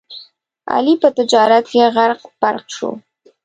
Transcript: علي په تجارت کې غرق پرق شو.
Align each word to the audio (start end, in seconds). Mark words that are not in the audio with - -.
علي 0.73 0.93
په 1.01 1.09
تجارت 1.17 1.65
کې 1.71 1.81
غرق 1.95 2.21
پرق 2.39 2.65
شو. 2.75 2.89